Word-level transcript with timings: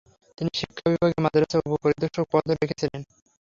তিনি 0.37 0.49
শিক্ষা 0.59 0.85
বিভাগে 0.91 1.17
মাদ্রাসার 1.23 1.65
উপ-পরিদর্শক 1.65 2.25
পদও 2.31 2.53
রেখেছিলেন। 2.55 3.01